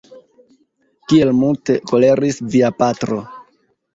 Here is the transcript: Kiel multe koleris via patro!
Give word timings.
Kiel 1.11 1.33
multe 1.41 1.75
koleris 1.91 2.41
via 2.55 2.75
patro! 2.79 3.21